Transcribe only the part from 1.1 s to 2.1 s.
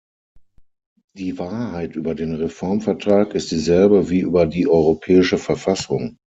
Die Wahrheit